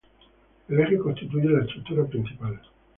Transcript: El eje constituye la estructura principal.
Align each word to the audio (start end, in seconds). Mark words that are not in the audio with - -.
El 0.67 0.79
eje 0.79 0.97
constituye 0.97 1.47
la 1.47 1.61
estructura 1.63 2.03
principal. 2.07 2.59